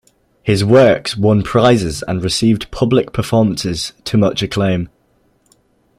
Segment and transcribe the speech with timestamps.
[0.41, 4.89] His works won prizes and received public performances to much acclaim.